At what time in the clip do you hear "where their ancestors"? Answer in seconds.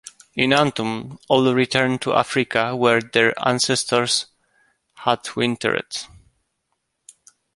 2.75-4.25